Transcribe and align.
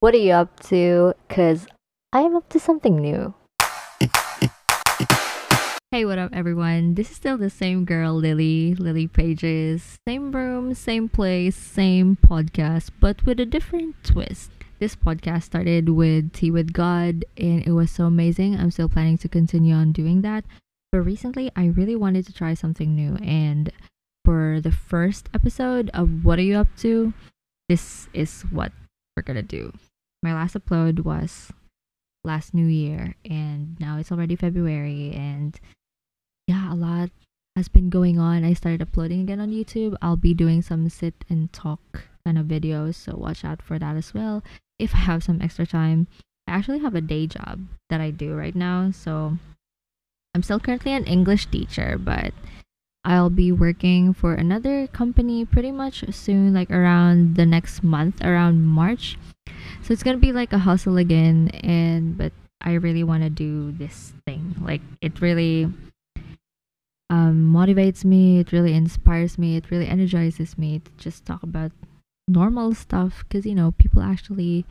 What 0.00 0.14
are 0.14 0.16
you 0.16 0.32
up 0.32 0.60
to? 0.60 1.12
Because 1.28 1.66
I 2.10 2.20
am 2.20 2.34
up 2.34 2.48
to 2.48 2.58
something 2.58 2.96
new. 2.96 3.34
Hey, 5.90 6.06
what 6.06 6.18
up, 6.18 6.30
everyone? 6.32 6.94
This 6.94 7.10
is 7.10 7.16
still 7.16 7.36
the 7.36 7.50
same 7.50 7.84
girl, 7.84 8.14
Lily, 8.14 8.74
Lily 8.76 9.06
Pages. 9.06 9.98
Same 10.08 10.32
room, 10.32 10.72
same 10.72 11.10
place, 11.10 11.54
same 11.54 12.16
podcast, 12.16 12.92
but 12.98 13.26
with 13.26 13.40
a 13.40 13.44
different 13.44 13.94
twist. 14.02 14.50
This 14.78 14.96
podcast 14.96 15.42
started 15.42 15.90
with 15.90 16.32
Tea 16.32 16.50
with 16.50 16.72
God, 16.72 17.26
and 17.36 17.66
it 17.66 17.72
was 17.72 17.90
so 17.90 18.06
amazing. 18.06 18.58
I'm 18.58 18.70
still 18.70 18.88
planning 18.88 19.18
to 19.18 19.28
continue 19.28 19.74
on 19.74 19.92
doing 19.92 20.22
that. 20.22 20.46
But 20.92 21.00
recently, 21.00 21.50
I 21.54 21.66
really 21.66 21.94
wanted 21.94 22.24
to 22.24 22.32
try 22.32 22.54
something 22.54 22.96
new, 22.96 23.16
and 23.16 23.70
for 24.24 24.60
the 24.62 24.72
first 24.72 25.28
episode 25.34 25.90
of 25.92 26.24
What 26.24 26.38
Are 26.38 26.48
You 26.48 26.56
Up 26.56 26.68
To, 26.78 27.12
this 27.68 28.08
is 28.14 28.46
what 28.50 28.72
we're 29.14 29.24
gonna 29.24 29.42
do. 29.42 29.74
My 30.22 30.34
last 30.34 30.54
upload 30.54 31.04
was 31.04 31.52
last 32.24 32.52
New 32.52 32.66
Year, 32.66 33.16
and 33.24 33.78
now 33.80 33.96
it's 33.96 34.12
already 34.12 34.36
February, 34.36 35.12
and 35.14 35.58
yeah, 36.46 36.72
a 36.72 36.76
lot 36.76 37.10
has 37.56 37.68
been 37.68 37.88
going 37.88 38.18
on. 38.18 38.44
I 38.44 38.52
started 38.52 38.82
uploading 38.82 39.20
again 39.20 39.40
on 39.40 39.50
YouTube. 39.50 39.96
I'll 40.02 40.16
be 40.16 40.34
doing 40.34 40.60
some 40.62 40.88
sit 40.88 41.24
and 41.28 41.52
talk 41.52 42.04
kind 42.24 42.36
of 42.36 42.46
videos, 42.46 42.96
so 42.96 43.16
watch 43.16 43.44
out 43.44 43.62
for 43.62 43.78
that 43.78 43.96
as 43.96 44.12
well. 44.12 44.44
If 44.78 44.94
I 44.94 44.98
have 44.98 45.24
some 45.24 45.40
extra 45.40 45.66
time, 45.66 46.06
I 46.46 46.52
actually 46.52 46.80
have 46.80 46.94
a 46.94 47.00
day 47.00 47.26
job 47.26 47.66
that 47.88 48.00
I 48.00 48.10
do 48.10 48.34
right 48.34 48.54
now, 48.54 48.90
so 48.90 49.38
I'm 50.34 50.42
still 50.42 50.60
currently 50.60 50.92
an 50.92 51.04
English 51.04 51.46
teacher, 51.46 51.96
but 51.98 52.34
I'll 53.04 53.30
be 53.30 53.50
working 53.52 54.12
for 54.12 54.34
another 54.34 54.86
company 54.86 55.46
pretty 55.46 55.72
much 55.72 56.04
soon, 56.12 56.52
like 56.52 56.70
around 56.70 57.36
the 57.36 57.46
next 57.46 57.82
month, 57.82 58.22
around 58.22 58.66
March. 58.66 59.16
So 59.90 59.94
it's 59.94 60.04
gonna 60.04 60.18
be 60.18 60.30
like 60.30 60.52
a 60.52 60.58
hustle 60.58 60.98
again, 60.98 61.48
and 61.64 62.16
but 62.16 62.32
I 62.60 62.74
really 62.74 63.02
want 63.02 63.24
to 63.24 63.28
do 63.28 63.72
this 63.72 64.12
thing. 64.24 64.54
Like 64.60 64.82
it 65.00 65.20
really 65.20 65.64
um, 67.10 67.52
motivates 67.52 68.04
me. 68.04 68.38
It 68.38 68.52
really 68.52 68.72
inspires 68.72 69.36
me. 69.36 69.56
It 69.56 69.68
really 69.68 69.88
energizes 69.88 70.56
me 70.56 70.78
to 70.78 70.90
just 70.96 71.26
talk 71.26 71.42
about 71.42 71.72
normal 72.28 72.72
stuff 72.72 73.24
because 73.26 73.44
you 73.44 73.56
know 73.56 73.72
people 73.78 74.00
actually 74.00 74.64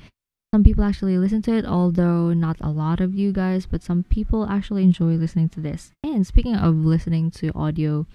some 0.55 0.63
people 0.63 0.85
actually 0.85 1.17
listen 1.17 1.41
to 1.41 1.51
it 1.51 1.65
although 1.65 2.31
not 2.31 2.55
a 2.61 2.69
lot 2.69 3.01
of 3.01 3.13
you 3.13 3.33
guys 3.33 3.65
but 3.65 3.83
some 3.83 4.03
people 4.03 4.47
actually 4.47 4.83
enjoy 4.83 5.15
listening 5.15 5.49
to 5.49 5.59
this 5.59 5.91
and 6.01 6.25
speaking 6.25 6.55
of 6.55 6.73
listening 6.73 7.29
to 7.29 7.51
audio 7.53 8.07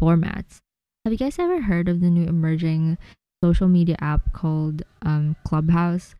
formats 0.00 0.60
have 1.04 1.12
you 1.12 1.18
guys 1.18 1.38
ever 1.38 1.60
heard 1.60 1.90
of 1.90 2.00
the 2.00 2.08
new 2.08 2.26
emerging 2.26 2.96
social 3.44 3.68
media 3.68 3.96
app 4.00 4.32
called 4.32 4.82
um, 5.02 5.36
clubhouse 5.44 6.14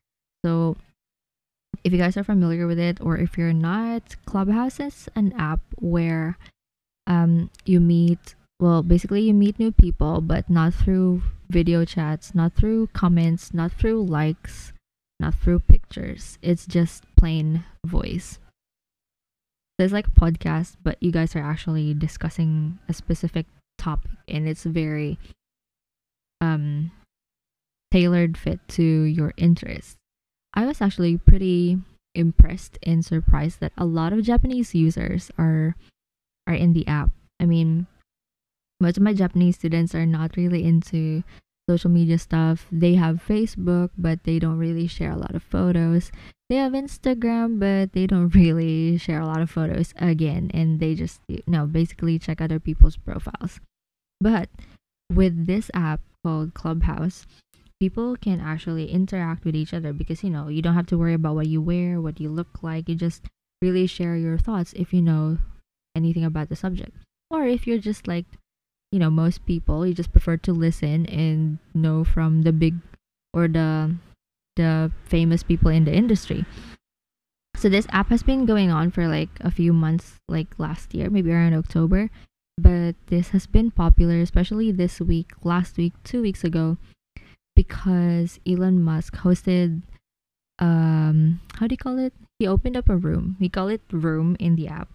so 0.47 0.77
if 1.83 1.93
you 1.93 1.99
guys 1.99 2.17
are 2.17 2.23
familiar 2.23 2.67
with 2.67 2.79
it 2.79 3.01
or 3.01 3.19
if 3.19 3.37
you're 3.37 3.53
not 3.53 4.15
clubhouse 4.27 4.79
is 4.79 5.09
an 5.17 5.33
app 5.37 5.61
where 5.81 6.39
um, 7.09 7.51
you 7.65 7.81
meet 7.81 8.37
well 8.61 8.83
basically 8.83 9.23
you 9.23 9.35
meet 9.35 9.59
new 9.59 9.73
people 9.73 10.21
but 10.21 10.49
not 10.49 10.73
through 10.73 11.23
video 11.51 11.85
chats 11.85 12.35
not 12.35 12.53
through 12.55 12.87
comments 12.93 13.53
not 13.53 13.73
through 13.73 14.05
likes 14.05 14.73
not 15.19 15.35
through 15.35 15.61
pictures. 15.61 16.39
It's 16.43 16.67
just 16.67 17.05
plain 17.17 17.65
voice. 17.85 18.39
It's 19.79 19.93
like 19.93 20.07
a 20.09 20.11
podcast 20.11 20.77
but 20.83 20.97
you 21.01 21.11
guys 21.11 21.37
are 21.37 21.43
actually 21.43 21.93
discussing 21.95 22.79
a 22.89 22.93
specific 22.95 23.47
topic 23.79 24.11
and 24.27 24.49
it's 24.49 24.65
very 24.65 25.19
um 26.41 26.91
tailored 27.93 28.39
fit 28.39 28.61
to 28.69 28.83
your 28.83 29.35
interests 29.37 29.97
i 30.57 30.65
was 30.65 30.81
actually 30.81 31.17
pretty 31.17 31.79
impressed 32.15 32.79
and 32.83 33.05
surprised 33.05 33.61
that 33.61 33.73
a 33.77 33.85
lot 33.85 34.13
of 34.13 34.23
japanese 34.23 34.75
users 34.75 35.31
are 35.39 35.77
are 36.47 36.55
in 36.55 36.73
the 36.73 36.87
app. 36.87 37.11
I 37.41 37.47
mean, 37.47 37.87
most 38.81 38.97
of 38.97 39.03
my 39.03 39.13
Japanese 39.13 39.57
students 39.57 39.95
are 39.95 40.07
not 40.07 40.37
really 40.37 40.65
into 40.65 41.25
social 41.69 41.91
media 41.91 42.19
stuff. 42.19 42.67
They 42.71 42.95
have 42.95 43.25
Facebook, 43.27 43.91
but 43.99 44.23
they 44.25 44.39
don't 44.39 44.59
really 44.59 44.87
share 44.87 45.11
a 45.11 45.19
lot 45.19 45.35
of 45.35 45.43
photos. 45.43 46.13
They 46.49 46.57
have 46.57 46.73
Instagram, 46.73 47.59
but 47.59 47.93
they 47.93 48.07
don't 48.07 48.29
really 48.35 48.99
share 48.99 49.21
a 49.21 49.27
lot 49.27 49.43
of 49.43 49.51
photos 49.51 49.93
again. 49.97 50.51
And 50.55 50.79
they 50.79 50.95
just, 50.95 51.21
you 51.29 51.43
know, 51.47 51.67
basically 51.67 52.19
check 52.19 52.41
other 52.41 52.61
people's 52.61 52.97
profiles. 52.97 53.61
But 54.21 54.49
with 55.13 55.47
this 55.47 55.71
app 55.75 56.01
called 56.25 56.55
Clubhouse, 56.55 57.27
people 57.81 58.17
can 58.17 58.41
actually 58.41 58.91
interact 58.91 59.45
with 59.45 59.55
each 59.55 59.75
other 59.75 59.93
because, 59.93 60.25
you 60.25 60.31
know, 60.31 60.49
you 60.49 60.63
don't 60.63 60.75
have 60.75 60.87
to 60.87 60.99
worry 60.99 61.15
about 61.15 61.35
what 61.35 61.47
you 61.47 61.61
wear, 61.61 62.01
what 62.01 62.21
you 62.21 62.29
look 62.29 62.63
like. 62.63 62.89
You 62.89 62.95
just 62.95 63.25
really 63.61 63.87
share 63.87 64.17
your 64.17 64.39
thoughts 64.39 64.73
if 64.77 64.93
you 64.93 65.03
know 65.03 65.39
anything 65.95 66.25
about 66.25 66.49
the 66.49 66.57
subject. 66.57 66.97
Or 67.31 67.45
if 67.45 67.67
you're 67.67 67.79
just 67.79 68.07
like, 68.07 68.27
you 68.93 68.99
know, 68.99 69.11
most 69.11 69.45
people, 69.47 69.87
you 69.87 69.95
just 69.95 70.13
prefer 70.13 70.37
to 70.39 70.53
listen 70.53 71.07
and 71.07 71.59
know 71.75 72.05
from 72.05 72.43
the 72.43 72.53
big 72.53 72.75
or 73.33 73.49
the 73.49 73.95
the 74.57 74.91
famous 75.05 75.43
people 75.43 75.71
in 75.71 75.85
the 75.85 75.93
industry. 75.93 76.47
So 77.57 77.69
this 77.69 77.87
app 77.91 78.09
has 78.09 78.23
been 78.23 78.47
going 78.47 78.71
on 78.71 78.91
for 78.91 79.09
like 79.09 79.29
a 79.41 79.51
few 79.51 79.73
months, 79.73 80.15
like 80.29 80.59
last 80.59 80.95
year, 80.95 81.11
maybe 81.11 81.33
around 81.33 81.55
October. 81.55 82.11
But 82.57 82.95
this 83.09 83.31
has 83.31 83.47
been 83.47 83.71
popular, 83.71 84.21
especially 84.21 84.73
this 84.73 85.01
week, 85.01 85.33
last 85.45 85.77
week, 85.77 85.93
two 86.05 86.23
weeks 86.23 86.43
ago, 86.43 86.79
because 87.57 88.39
Elon 88.47 88.81
Musk 88.85 89.17
hosted 89.17 89.83
um 90.61 91.41
how 91.59 91.67
do 91.67 91.73
you 91.73 91.79
call 91.79 91.99
it? 91.99 92.15
He 92.39 92.47
opened 92.47 92.77
up 92.77 92.89
a 92.89 92.97
room. 92.97 93.37
We 93.41 93.49
call 93.49 93.69
it 93.69 93.83
room 93.91 94.37
in 94.39 94.55
the 94.55 94.69
app 94.69 94.89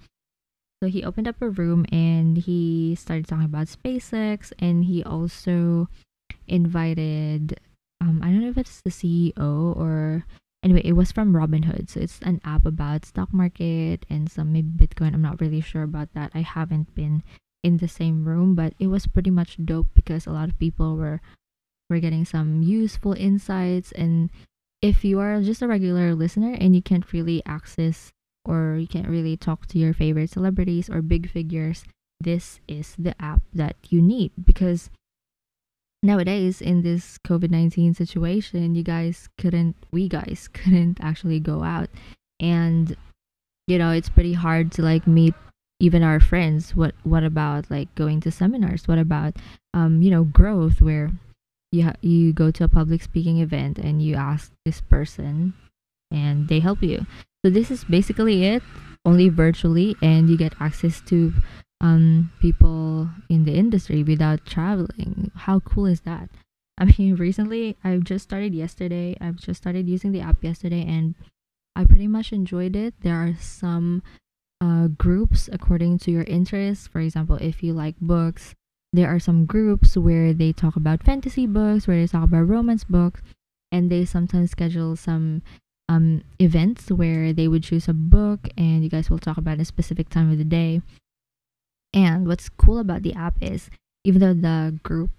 so 0.82 0.90
he 0.90 1.04
opened 1.04 1.28
up 1.28 1.42
a 1.42 1.50
room 1.50 1.86
and 1.92 2.38
he 2.38 2.96
started 2.96 3.28
talking 3.28 3.46
about 3.46 3.68
SpaceX 3.68 4.52
and 4.58 4.86
he 4.86 5.04
also 5.04 5.88
invited 6.48 7.60
um 8.02 8.22
I 8.24 8.28
don't 8.28 8.42
know 8.42 8.50
if 8.50 8.58
it's 8.58 8.82
the 8.82 8.90
CEO 8.90 9.78
or 9.78 10.26
anyway, 10.64 10.82
it 10.84 10.94
was 10.94 11.12
from 11.12 11.34
Robinhood. 11.34 11.90
So 11.90 12.00
it's 12.00 12.20
an 12.24 12.42
app 12.44 12.66
about 12.66 13.06
stock 13.06 13.32
market 13.32 14.08
and 14.10 14.30
some 14.32 14.54
maybe 14.54 14.70
Bitcoin. 14.70 15.14
I'm 15.14 15.22
not 15.22 15.40
really 15.40 15.62
sure 15.62 15.84
about 15.84 16.14
that. 16.16 16.32
I 16.34 16.42
haven't 16.42 16.96
been 16.96 17.22
in 17.64 17.78
the 17.78 17.88
same 17.88 18.26
room, 18.26 18.56
but 18.56 18.74
it 18.80 18.88
was 18.88 19.06
pretty 19.06 19.30
much 19.30 19.64
dope 19.64 19.88
because 19.94 20.26
a 20.26 20.32
lot 20.32 20.50
of 20.50 20.58
people 20.58 20.98
were 20.98 21.22
were 21.92 22.00
getting 22.00 22.26
some 22.26 22.64
useful 22.64 23.14
insights 23.14 23.92
and 23.92 24.32
if 24.82 25.06
you 25.06 25.20
are 25.20 25.42
just 25.42 25.62
a 25.62 25.68
regular 25.68 26.16
listener 26.16 26.58
and 26.60 26.76
you 26.76 26.82
can't 26.82 27.14
really 27.14 27.44
access 27.46 28.12
or 28.46 28.78
you 28.80 28.88
can't 28.88 29.08
really 29.08 29.38
talk 29.38 29.68
to 29.68 29.78
your 29.78 29.94
favorite 29.94 30.32
celebrities 30.32 30.90
or 30.90 31.02
big 31.02 31.30
figures, 31.30 31.84
this 32.20 32.60
is 32.68 32.96
the 32.98 33.14
app 33.22 33.42
that 33.54 33.76
you 33.90 34.02
need 34.02 34.32
because 34.44 34.90
nowadays 36.02 36.62
in 36.62 36.82
this 36.82 37.20
COVID-19 37.28 37.96
situation, 37.96 38.74
you 38.74 38.84
guys 38.84 39.30
couldn't 39.38 39.76
we 39.92 40.10
guys 40.10 40.50
couldn't 40.54 40.98
actually 41.02 41.40
go 41.40 41.64
out 41.64 41.90
and 42.40 42.98
you 43.68 43.78
know, 43.78 43.92
it's 43.92 44.10
pretty 44.10 44.34
hard 44.34 44.72
to 44.74 44.82
like 44.82 45.06
meet 45.06 45.36
even 45.80 46.04
our 46.04 46.20
friends. 46.20 46.76
What 46.76 46.96
what 47.04 47.24
about 47.24 47.70
like 47.70 47.94
going 47.96 48.20
to 48.22 48.32
seminars? 48.32 48.88
What 48.88 48.98
about 48.98 49.36
um, 49.76 50.02
you 50.02 50.10
know, 50.10 50.24
growth 50.24 50.82
where 50.82 51.12
you 51.72 51.84
ha- 51.84 51.96
you 52.02 52.34
go 52.34 52.52
to 52.52 52.64
a 52.64 52.68
public 52.68 53.02
speaking 53.02 53.40
event 53.40 53.78
and 53.78 54.02
you 54.02 54.16
ask 54.16 54.52
this 54.66 54.82
person 54.82 55.54
and 56.12 56.48
they 56.48 56.60
help 56.60 56.84
you. 56.84 57.06
So 57.44 57.50
this 57.50 57.72
is 57.72 57.84
basically 57.84 58.46
it, 58.46 58.62
only 59.06 59.30
virtually, 59.30 59.96
and 60.02 60.30
you 60.30 60.38
get 60.38 60.54
access 60.60 61.02
to 61.08 61.34
um, 61.80 62.32
people 62.40 63.10
in 63.30 63.46
the 63.46 63.56
industry 63.56 64.04
without 64.04 64.46
traveling. 64.46 65.32
How 65.36 65.60
cool 65.62 65.86
is 65.88 66.02
that? 66.02 66.30
I 66.78 66.86
mean, 66.98 67.16
recently 67.16 67.78
I've 67.84 68.04
just 68.04 68.24
started 68.24 68.54
yesterday. 68.54 69.16
I've 69.22 69.38
just 69.38 69.62
started 69.62 69.88
using 69.88 70.12
the 70.12 70.22
app 70.22 70.44
yesterday, 70.44 70.86
and 70.86 71.16
I 71.76 71.86
pretty 71.86 72.08
much 72.08 72.32
enjoyed 72.32 72.76
it. 72.76 72.96
There 73.02 73.16
are 73.16 73.36
some 73.40 74.04
uh, 74.60 74.88
groups 74.88 75.50
according 75.52 76.00
to 76.00 76.12
your 76.12 76.24
interests. 76.24 76.88
For 76.88 77.00
example, 77.00 77.38
if 77.38 77.64
you 77.64 77.74
like 77.74 77.96
books, 78.00 78.56
there 78.94 79.08
are 79.08 79.20
some 79.20 79.46
groups 79.46 79.96
where 79.96 80.34
they 80.34 80.52
talk 80.52 80.76
about 80.76 81.04
fantasy 81.04 81.48
books, 81.48 81.88
where 81.88 82.00
they 82.00 82.08
talk 82.08 82.24
about 82.24 82.48
romance 82.48 82.84
books, 82.84 83.22
and 83.72 83.90
they 83.90 84.06
sometimes 84.06 84.52
schedule 84.52 84.96
some 84.96 85.42
um, 85.88 86.24
events 86.40 86.92
where 86.92 87.34
they 87.34 87.48
would 87.48 87.64
choose 87.64 87.88
a 87.88 87.94
book 87.94 88.48
and 88.58 88.84
you 88.84 88.90
guys 88.90 89.10
will 89.10 89.20
talk 89.20 89.38
about 89.38 89.60
a 89.60 89.66
specific 89.66 90.10
time 90.10 90.32
of 90.32 90.38
the 90.38 90.46
day. 90.46 90.82
And 91.94 92.28
what's 92.28 92.50
cool 92.50 92.80
about 92.80 93.04
the 93.04 93.14
app 93.14 93.36
is 93.42 93.70
even 94.04 94.22
though 94.22 94.34
the 94.34 94.80
group 94.84 95.12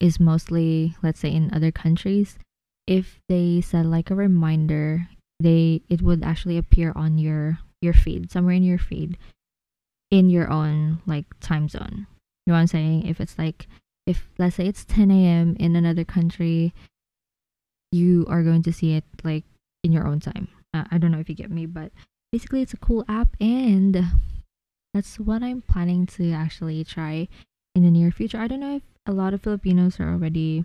is 0.00 0.20
mostly, 0.20 0.96
let's 1.02 1.20
say, 1.20 1.32
in 1.32 1.52
other 1.52 1.72
countries, 1.72 2.38
if 2.86 3.20
they 3.28 3.60
set 3.60 3.86
like 3.86 4.10
a 4.10 4.14
reminder, 4.14 5.08
they 5.40 5.82
it 5.88 6.02
would 6.02 6.22
actually 6.22 6.58
appear 6.58 6.92
on 6.94 7.18
your 7.18 7.58
your 7.80 7.92
feed 7.92 8.30
somewhere 8.30 8.54
in 8.54 8.62
your 8.62 8.78
feed 8.78 9.18
in 10.10 10.30
your 10.30 10.50
own 10.50 11.00
like 11.06 11.26
time 11.40 11.68
zone. 11.68 12.06
You 12.46 12.52
know 12.52 12.54
what 12.54 12.60
I'm 12.60 12.66
saying? 12.66 13.06
If 13.06 13.20
it's 13.20 13.38
like 13.38 13.66
if 14.06 14.28
let's 14.38 14.56
say 14.56 14.66
it's 14.66 14.84
10 14.84 15.10
a.m. 15.10 15.56
in 15.58 15.76
another 15.76 16.04
country, 16.04 16.74
you 17.92 18.26
are 18.28 18.42
going 18.42 18.62
to 18.64 18.72
see 18.72 18.94
it 18.94 19.04
like 19.22 19.44
in 19.84 19.92
your 19.92 20.06
own 20.06 20.20
time. 20.20 20.48
Uh, 20.74 20.84
I 20.90 20.98
don't 20.98 21.12
know 21.12 21.20
if 21.20 21.28
you 21.28 21.34
get 21.34 21.50
me, 21.50 21.66
but 21.66 21.92
basically 22.32 22.62
it's 22.62 22.74
a 22.74 22.78
cool 22.78 23.04
app 23.08 23.36
and 23.40 24.04
that's 24.94 25.18
what 25.18 25.42
I'm 25.42 25.62
planning 25.62 26.06
to 26.18 26.32
actually 26.32 26.82
try 26.84 27.28
in 27.74 27.82
the 27.82 27.90
near 27.90 28.10
future. 28.10 28.38
I 28.38 28.48
don't 28.48 28.60
know 28.60 28.76
if 28.76 28.82
a 29.06 29.12
lot 29.12 29.34
of 29.34 29.42
Filipinos 29.42 30.00
are 30.00 30.12
already 30.12 30.64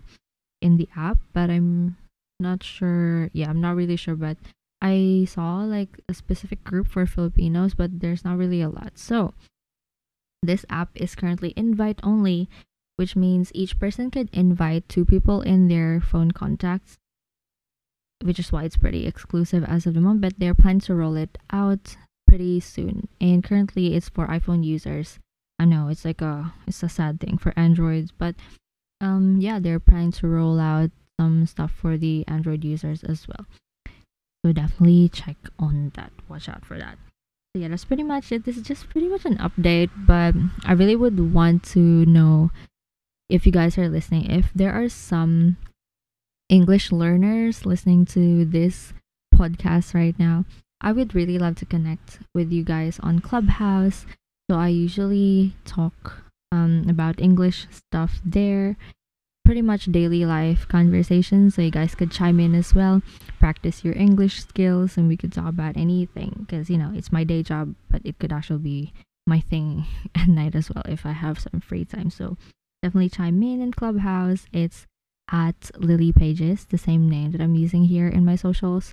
in 0.60 0.76
the 0.76 0.88
app, 0.96 1.18
but 1.32 1.50
I'm 1.50 1.96
not 2.40 2.62
sure. 2.62 3.30
Yeah, 3.32 3.48
I'm 3.48 3.60
not 3.60 3.76
really 3.76 3.96
sure, 3.96 4.16
but 4.16 4.36
I 4.80 5.26
saw 5.28 5.58
like 5.58 6.00
a 6.08 6.14
specific 6.14 6.64
group 6.64 6.86
for 6.86 7.06
Filipinos, 7.06 7.74
but 7.74 8.00
there's 8.00 8.24
not 8.24 8.38
really 8.38 8.62
a 8.62 8.68
lot. 8.68 8.92
So, 8.96 9.34
this 10.42 10.64
app 10.70 10.90
is 10.94 11.14
currently 11.14 11.52
invite 11.56 12.00
only, 12.02 12.48
which 12.96 13.16
means 13.16 13.52
each 13.54 13.78
person 13.78 14.10
could 14.10 14.28
invite 14.32 14.88
two 14.88 15.04
people 15.04 15.40
in 15.42 15.68
their 15.68 16.00
phone 16.00 16.30
contacts, 16.30 16.98
which 18.22 18.38
is 18.38 18.52
why 18.52 18.64
it's 18.64 18.76
pretty 18.76 19.06
exclusive 19.06 19.64
as 19.64 19.86
of 19.86 19.94
the 19.94 20.00
moment. 20.00 20.20
But 20.22 20.38
they're 20.38 20.54
planning 20.54 20.80
to 20.82 20.94
roll 20.94 21.16
it 21.16 21.38
out 21.50 21.96
pretty 22.26 22.60
soon, 22.60 23.08
and 23.20 23.42
currently 23.42 23.94
it's 23.94 24.08
for 24.08 24.26
iPhone 24.26 24.64
users. 24.64 25.18
I 25.58 25.64
know 25.64 25.88
it's 25.88 26.04
like 26.04 26.20
a 26.20 26.52
it's 26.66 26.82
a 26.82 26.88
sad 26.88 27.20
thing 27.20 27.38
for 27.38 27.52
Androids, 27.56 28.12
but 28.16 28.36
um 29.00 29.38
yeah, 29.40 29.58
they're 29.58 29.80
planning 29.80 30.12
to 30.12 30.28
roll 30.28 30.60
out 30.60 30.90
some 31.18 31.46
stuff 31.46 31.72
for 31.72 31.96
the 31.96 32.24
Android 32.28 32.64
users 32.64 33.02
as 33.02 33.26
well. 33.26 33.46
So 34.44 34.52
definitely 34.52 35.08
check 35.08 35.36
on 35.58 35.90
that. 35.96 36.12
Watch 36.28 36.48
out 36.48 36.64
for 36.64 36.78
that. 36.78 36.96
Yeah, 37.54 37.68
that's 37.68 37.84
pretty 37.84 38.02
much 38.02 38.30
it. 38.30 38.44
This 38.44 38.56
is 38.56 38.62
just 38.62 38.88
pretty 38.88 39.08
much 39.08 39.24
an 39.24 39.38
update, 39.38 39.90
but 39.96 40.34
I 40.64 40.72
really 40.72 40.96
would 40.96 41.32
want 41.32 41.62
to 41.74 41.80
know 41.80 42.50
if 43.28 43.46
you 43.46 43.52
guys 43.52 43.76
are 43.78 43.88
listening, 43.88 44.30
if 44.30 44.52
there 44.54 44.72
are 44.72 44.88
some 44.88 45.56
English 46.48 46.92
learners 46.92 47.66
listening 47.66 48.06
to 48.06 48.44
this 48.44 48.92
podcast 49.34 49.94
right 49.94 50.18
now, 50.18 50.44
I 50.80 50.92
would 50.92 51.14
really 51.14 51.38
love 51.38 51.56
to 51.56 51.66
connect 51.66 52.20
with 52.34 52.52
you 52.52 52.62
guys 52.62 53.00
on 53.00 53.20
Clubhouse. 53.20 54.06
So 54.50 54.56
I 54.56 54.68
usually 54.68 55.56
talk 55.64 56.22
um, 56.52 56.86
about 56.88 57.20
English 57.20 57.66
stuff 57.70 58.20
there 58.24 58.76
pretty 59.48 59.62
much 59.62 59.86
daily 59.86 60.26
life 60.26 60.68
conversations 60.68 61.54
so 61.54 61.62
you 61.62 61.70
guys 61.70 61.94
could 61.94 62.10
chime 62.10 62.38
in 62.38 62.54
as 62.54 62.74
well 62.74 63.00
practice 63.40 63.82
your 63.82 63.94
english 63.96 64.42
skills 64.42 64.98
and 64.98 65.08
we 65.08 65.16
could 65.16 65.32
talk 65.32 65.48
about 65.48 65.74
anything 65.74 66.44
because 66.44 66.68
you 66.68 66.76
know 66.76 66.92
it's 66.94 67.10
my 67.10 67.24
day 67.24 67.42
job 67.42 67.74
but 67.90 68.02
it 68.04 68.18
could 68.18 68.30
actually 68.30 68.58
be 68.58 68.92
my 69.26 69.40
thing 69.40 69.86
at 70.14 70.28
night 70.28 70.54
as 70.54 70.68
well 70.68 70.82
if 70.86 71.06
i 71.06 71.12
have 71.12 71.40
some 71.40 71.62
free 71.62 71.82
time 71.82 72.10
so 72.10 72.36
definitely 72.82 73.08
chime 73.08 73.42
in 73.42 73.62
in 73.62 73.72
clubhouse. 73.72 74.44
It's 74.52 74.86
at 75.32 75.70
lily 75.76 76.12
pages 76.12 76.66
the 76.66 76.76
same 76.78 77.08
name 77.08 77.32
that 77.32 77.40
i'm 77.40 77.54
using 77.54 77.84
here 77.84 78.08
in 78.08 78.26
my 78.26 78.36
socials. 78.36 78.92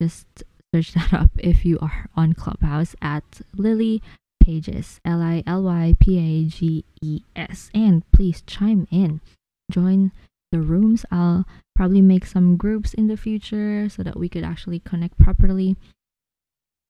Just 0.00 0.44
search 0.72 0.94
that 0.94 1.12
up 1.12 1.30
if 1.38 1.64
you 1.64 1.80
are 1.80 2.08
on 2.16 2.32
clubhouse 2.32 2.94
at 3.02 3.40
lily 3.56 4.02
pages 4.42 5.00
l-i-l-y-p-a-g-e-s 5.04 5.50
and 7.74 8.10
please 8.12 8.42
chime 8.46 8.86
in 8.92 9.20
join 9.70 10.12
the 10.52 10.60
rooms. 10.60 11.04
I'll 11.10 11.44
probably 11.74 12.00
make 12.00 12.26
some 12.26 12.56
groups 12.56 12.94
in 12.94 13.08
the 13.08 13.16
future 13.16 13.88
so 13.88 14.02
that 14.02 14.18
we 14.18 14.28
could 14.28 14.44
actually 14.44 14.80
connect 14.80 15.18
properly. 15.18 15.76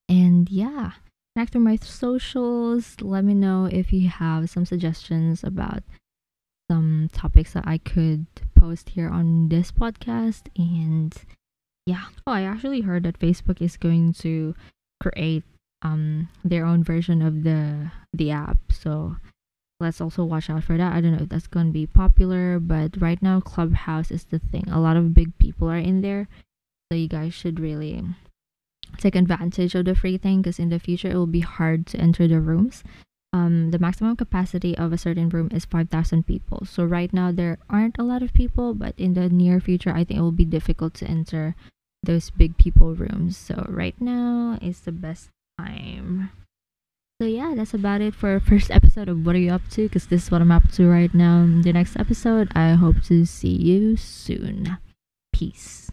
And 0.08 0.49
yeah, 0.50 0.93
connect 1.34 1.52
through 1.52 1.62
my 1.62 1.76
socials. 1.76 2.96
Let 3.00 3.25
me 3.25 3.34
know 3.34 3.69
if 3.70 3.93
you 3.93 4.08
have 4.08 4.50
some 4.50 4.64
suggestions 4.64 5.43
about 5.43 5.82
some 6.70 7.11
topics 7.12 7.52
that 7.52 7.67
I 7.67 7.78
could 7.78 8.26
post 8.55 8.90
here 8.90 9.08
on 9.08 9.49
this 9.49 9.72
podcast. 9.72 10.49
And 10.56 11.14
yeah, 11.87 12.06
oh, 12.26 12.32
I 12.32 12.43
actually 12.43 12.82
heard 12.82 13.05
that 13.05 13.19
Facebook 13.19 13.61
is 13.61 13.76
going 13.76 14.12
to 14.14 14.55
create 15.00 15.44
um 15.82 16.29
their 16.43 16.64
own 16.64 16.82
version 16.82 17.20
of 17.22 17.43
the 17.43 17.90
the 18.12 18.31
app. 18.31 18.58
So 18.70 19.17
let's 19.81 20.00
also 20.00 20.25
watch 20.25 20.49
out 20.49 20.64
for 20.64 20.76
that. 20.76 20.93
I 20.93 21.00
don't 21.00 21.12
know 21.12 21.23
if 21.23 21.28
that's 21.28 21.46
going 21.46 21.67
to 21.67 21.73
be 21.73 21.87
popular, 21.87 22.58
but 22.58 23.00
right 23.00 23.20
now 23.20 23.40
Clubhouse 23.40 24.11
is 24.11 24.25
the 24.25 24.38
thing. 24.38 24.64
A 24.70 24.81
lot 24.81 24.96
of 24.96 25.14
big 25.14 25.37
people 25.38 25.69
are 25.69 25.78
in 25.78 26.00
there. 26.00 26.28
So 26.90 26.96
you 26.96 27.08
guys 27.08 27.34
should 27.34 27.58
really 27.58 28.05
take 28.99 29.17
advantage 29.17 29.75
of 29.75 29.84
the 29.84 29.94
free 29.94 30.17
thing 30.17 30.40
because 30.40 30.58
in 30.58 30.69
the 30.69 30.78
future 30.78 31.11
it 31.11 31.17
will 31.17 31.26
be 31.26 31.40
hard 31.40 31.87
to 31.88 31.99
enter 31.99 32.28
the 32.28 32.40
rooms. 32.40 32.84
Um, 33.32 33.70
the 33.70 33.78
maximum 33.78 34.17
capacity 34.17 34.76
of 34.78 34.93
a 34.93 34.99
certain 34.99 35.28
room 35.28 35.50
is 35.52 35.67
5,000 35.67 36.26
people. 36.26 36.64
So 36.64 36.84
right 36.84 37.12
now 37.12 37.32
there 37.32 37.58
aren't 37.69 37.99
a 37.99 38.05
lot 38.05 38.22
of 38.22 38.32
people, 38.32 38.72
but 38.72 38.94
in 38.96 39.14
the 39.14 39.29
near 39.29 39.61
future 39.61 39.90
I 39.90 40.05
think 40.05 40.19
it 40.19 40.22
will 40.22 40.32
be 40.32 40.46
difficult 40.46 40.94
to 40.94 41.06
enter 41.06 41.55
those 42.02 42.31
big 42.31 42.56
people 42.56 42.94
rooms. 42.94 43.37
So 43.37 43.67
right 43.69 44.00
now 44.00 44.58
is 44.62 44.81
the 44.81 44.93
best 44.93 45.29
time. 45.58 46.31
So 47.19 47.27
yeah, 47.27 47.55
that's 47.57 47.73
about 47.73 48.03
it 48.03 48.15
for 48.15 48.29
our 48.29 48.41
first 48.41 48.71
episode 48.71 49.09
of 49.09 49.25
What 49.25 49.35
Are 49.35 49.39
You 49.39 49.53
Up 49.53 49.63
To? 49.71 49.89
Because 49.89 50.07
this 50.07 50.25
is 50.25 50.31
what 50.31 50.43
I'm 50.43 50.53
up 50.53 50.71
to 50.73 50.87
right 50.87 51.13
now. 51.15 51.39
In 51.39 51.63
the 51.63 51.73
next 51.73 51.97
episode, 51.97 52.53
I 52.55 52.75
hope 52.75 53.03
to 53.05 53.25
see 53.25 53.57
you 53.57 53.97
soon. 53.97 54.77
Peace. 55.33 55.91